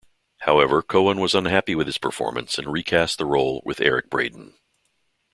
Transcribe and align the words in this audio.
However 0.39 0.81
Cohen 0.81 1.19
was 1.19 1.35
unhappy 1.35 1.75
with 1.75 1.85
his 1.85 1.99
performance 1.99 2.57
and 2.57 2.73
recast 2.73 3.19
the 3.19 3.25
role 3.27 3.61
with 3.65 3.79
Eric 3.79 4.09
Braeden. 4.09 4.55